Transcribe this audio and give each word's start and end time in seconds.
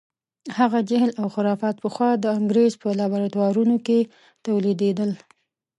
هغه 0.57 0.79
جهل 0.89 1.11
او 1.21 1.27
خرافات 1.35 1.75
پخوا 1.83 2.09
د 2.19 2.25
انګریز 2.37 2.73
په 2.81 2.87
لابراتوارونو 2.99 3.75
کې 3.85 3.99
تولیدېدل. 4.45 5.11